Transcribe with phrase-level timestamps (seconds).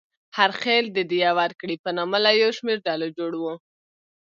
[0.37, 3.45] هر خېل د دیه ورکړې په نامه له یو شمېر ډلو جوړ و.